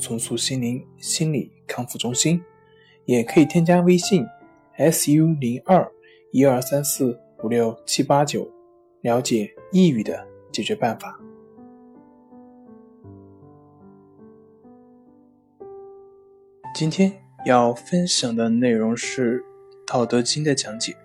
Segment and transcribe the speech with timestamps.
[0.00, 2.42] 重塑心灵心理康复中心”，
[3.04, 4.26] 也可以添加微信
[4.76, 5.86] “su 零二
[6.32, 8.50] 一二三四五六七八九”，
[9.02, 11.20] 了解抑郁的解决办法。
[16.74, 17.12] 今天
[17.44, 19.40] 要分享的内容是
[19.86, 20.96] 《道德经》的讲解。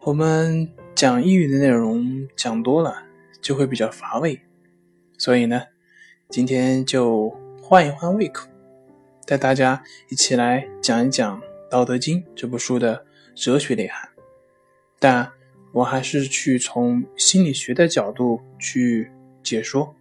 [0.00, 3.04] 我们讲抑郁的内容讲多了。
[3.42, 4.40] 就会比较乏味，
[5.18, 5.60] 所以呢，
[6.32, 7.28] 今天就
[7.60, 8.48] 换一换胃口，
[9.26, 11.38] 带大家一起来讲一讲
[11.70, 14.08] 《道德经》这部书的哲学内涵。
[14.98, 15.30] 但
[15.72, 19.10] 我还是去从心理学的角度去
[19.42, 19.94] 解说。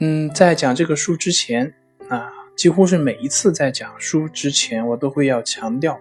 [0.00, 1.72] 嗯，在讲这个书之前
[2.10, 5.98] 啊，几乎是每一次在讲书之前，我都会要强调，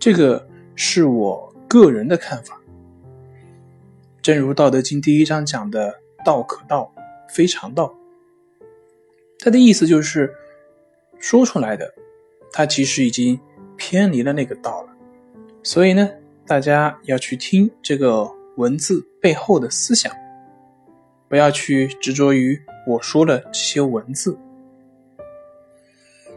[0.00, 2.60] 这个是我个人的看法。
[4.20, 6.92] 正如《道德经》第一章讲的“道可道，
[7.28, 7.94] 非常道”，
[9.38, 10.34] 它的意思就是
[11.18, 11.94] 说出来的，
[12.52, 13.38] 它其实已经
[13.76, 14.88] 偏离了那个道了。
[15.62, 16.08] 所以呢，
[16.46, 20.12] 大家要去听这个文字背后的思想，
[21.28, 24.38] 不要去执着于我说的这些文字。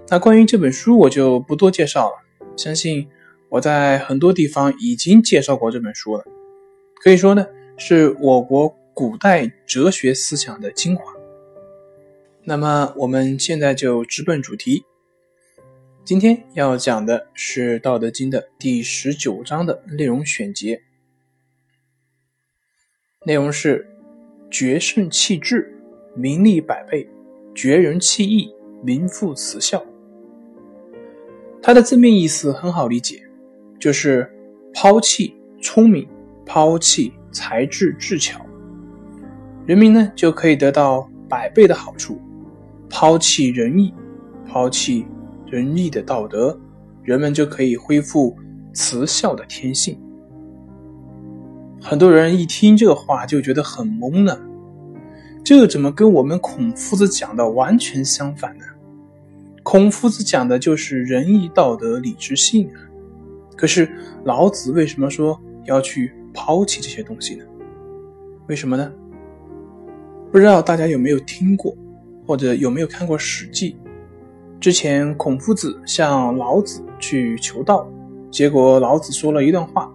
[0.08, 2.16] 那关于这本书，我就不多介绍了。
[2.58, 3.08] 相信
[3.50, 6.24] 我在很多地方已经介绍过这本书了。
[7.02, 7.46] 可以说呢。
[7.82, 11.14] 是我国古代哲学思想的精华。
[12.44, 14.84] 那么，我们现在就直奔主题。
[16.04, 20.82] 今天要讲的是《道德经》的第十九章的内容选节，
[23.26, 23.90] 内容是
[24.52, 25.74] “决胜气质，
[26.14, 27.08] 名利百倍；
[27.56, 29.82] 绝人弃义，名副此效。”
[31.64, 33.24] 它的字面意思很好理解，
[33.80, 34.30] 就是
[34.74, 36.06] 抛弃聪明，
[36.46, 37.14] 抛弃。
[37.32, 38.44] 才智智巧，
[39.66, 42.20] 人民呢就可以得到百倍的好处。
[42.90, 43.94] 抛弃仁义，
[44.48, 45.06] 抛弃
[45.46, 46.60] 仁义的道德，
[47.04, 48.36] 人们就可以恢复
[48.74, 50.00] 慈孝的天性。
[51.82, 54.40] 很多人一听这话就觉得很懵呢，
[55.44, 58.66] 这怎么跟我们孔夫子讲的完全相反呢？
[59.64, 62.82] 孔夫子讲的就是仁义道德礼智信啊，
[63.56, 63.90] 可是
[64.24, 66.14] 老子为什么说要去？
[66.32, 67.44] 抛弃这些东西呢？
[68.48, 68.92] 为什么呢？
[70.32, 71.76] 不知道大家有没有听过，
[72.28, 73.72] 或者有没有看过《史记》？
[74.60, 77.90] 之前孔夫子向老子去求道，
[78.30, 79.92] 结果老子说了一段话，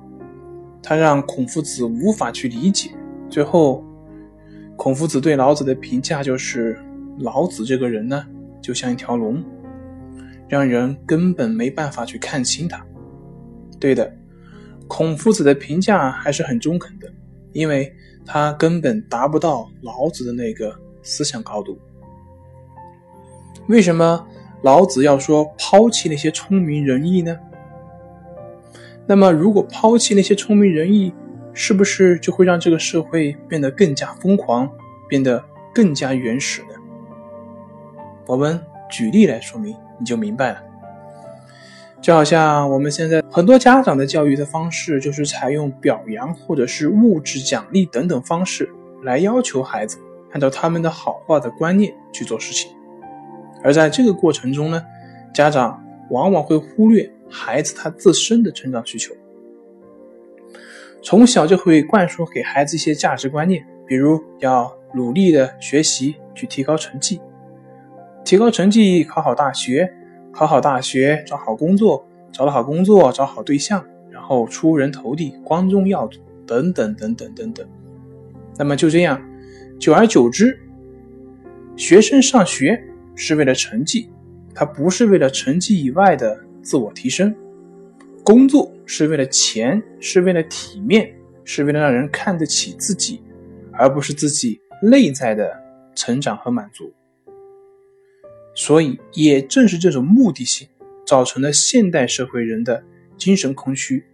[0.82, 2.90] 他让孔夫子无法去理解。
[3.30, 3.84] 最后，
[4.74, 6.76] 孔夫子对老子的评价就是：
[7.20, 8.26] 老子这个人呢，
[8.60, 9.40] 就像一条龙，
[10.48, 12.84] 让人根本没办法去看清他。
[13.78, 14.12] 对的。
[14.88, 17.10] 孔夫子的评价还是很中肯的，
[17.52, 17.90] 因为
[18.26, 21.78] 他根本达不到老子的那个思想高度。
[23.68, 24.26] 为什么
[24.62, 27.38] 老子要说抛弃那些聪明仁义呢？
[29.06, 31.12] 那么，如果抛弃那些聪明仁义，
[31.52, 34.70] 是不是就会让这个社会变得更加疯狂，
[35.08, 36.68] 变得更加原始呢？
[38.26, 38.58] 我们
[38.90, 40.62] 举例来说明，你就明白了。
[42.04, 48.68] 就好像我们现在很多家长的教育的方式，就是采用表扬或者是物质奖励等等方式
[49.04, 49.96] 来要求孩子
[50.30, 52.70] 按照他们的好坏的观念去做事情，
[53.62, 54.84] 而在这个过程中呢，
[55.32, 59.14] 家长往往会忽略孩子他自身的成长需求，
[61.02, 67.18] 从小就会灌输给孩子一些价值观念，比如要努力的学习去提高成绩，
[68.26, 69.90] 提高成绩考好大学。
[70.34, 77.64] 考好大学，找好工作，找到好工作，找好对象，然后出人头地，光宗耀祖，等等等等等等。
[78.58, 79.22] 那么就这样，
[79.78, 80.60] 久而久之，
[81.76, 82.82] 学生上学
[83.14, 84.10] 是为了成绩，
[84.52, 87.32] 他不是为了成绩以外的自我提升；
[88.24, 91.14] 工作是为了钱，是为了体面，
[91.44, 93.22] 是为了让人看得起自己，
[93.70, 95.48] 而不是自己内在的
[95.94, 96.92] 成长和满足。
[98.54, 100.68] 所以，也正是这种目的性，
[101.04, 102.84] 造成了现代社会人的
[103.16, 104.04] 精神空虚。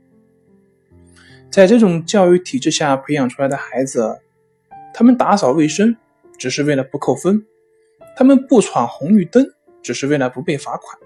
[1.51, 4.21] 在这种教育体制下培养出来的孩子，
[4.95, 5.97] 他们打扫卫生
[6.39, 7.45] 只是为了不扣分，
[8.17, 9.47] 他们不闯红绿灯，
[9.83, 10.99] 只是为了不被罚款。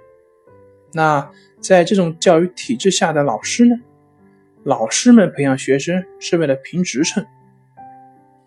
[0.93, 1.29] 那
[1.61, 3.75] 在这种教育体制下的老师呢？
[4.63, 7.27] 老师们培养学生是为了评职称。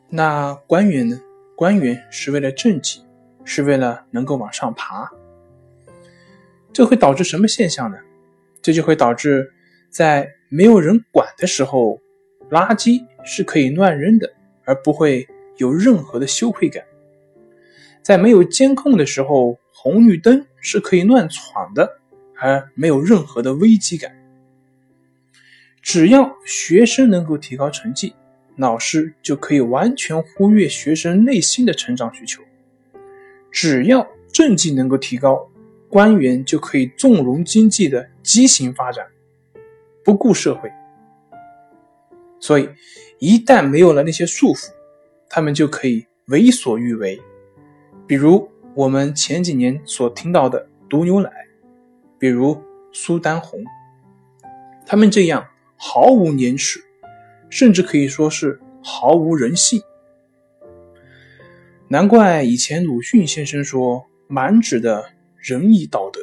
[0.10, 1.20] 那官员呢？
[1.56, 3.02] 官员是为了政绩，
[3.48, 5.10] 是为了能够往上爬。
[6.74, 7.98] 这会导致什么现象呢？
[8.62, 9.52] 这就会导致
[9.90, 12.00] 在没有人管的时候，
[12.52, 14.32] 垃圾是可以乱扔的，
[14.66, 16.84] 而不会有任何的羞愧感；
[18.04, 22.00] 在没有监控的时候，红绿灯是可以乱闯的，
[22.36, 24.12] 而没有任何的危机感。
[25.82, 28.14] 只要学生能够提高成绩，
[28.58, 32.42] 老师就可以完全忽略学生内心的成长需求；
[33.60, 35.50] 只要政绩能够提高，
[35.90, 39.04] 官员就可以纵容经济的畸形发展，
[40.06, 40.72] 不顾社会。
[42.40, 42.70] 所以，
[43.18, 44.70] 一旦没有了那些束缚，
[45.28, 47.20] 他们就可以为所欲为。
[48.06, 51.32] 比如我们前几年所听到的毒牛奶，
[52.20, 52.62] 比如
[52.94, 53.60] 苏丹红，
[54.86, 55.44] 他们这样。
[55.80, 56.80] 毫无廉耻，
[57.50, 59.82] 甚至可以说是毫无人性。
[61.90, 65.06] 难怪以前鲁迅先生说满纸的
[65.38, 66.20] 仁义道德，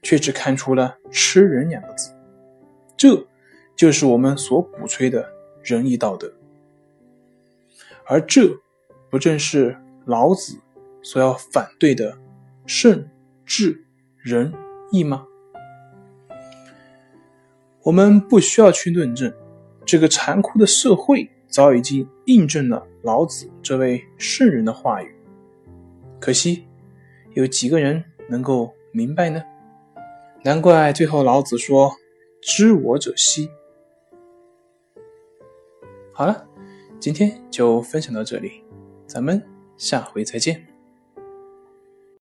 [0.00, 2.10] 却只看出了吃人两个字。
[2.96, 3.26] 这
[3.76, 5.28] 就是我们所鼓吹的
[5.62, 6.32] 仁义道德，
[8.06, 8.48] 而这
[9.10, 9.76] 不正是
[10.06, 10.56] 老子
[11.02, 12.16] 所要反对的
[12.64, 13.06] 圣
[13.44, 13.84] 智
[14.16, 14.50] 仁
[14.90, 15.26] 义吗？
[17.82, 19.30] 我们不需要去论证，
[19.84, 25.14] 这个残酷的社会早已经印证了老子这位圣人的话语。
[26.18, 26.64] 可惜，
[27.34, 29.42] 有几个人能够明白呢？
[30.42, 31.92] 难怪最后老子说
[32.40, 33.50] ：“知我者希。”
[36.12, 36.48] 好了，
[36.98, 38.64] 今天就分享到这里，
[39.06, 39.40] 咱们
[39.76, 40.71] 下回再见。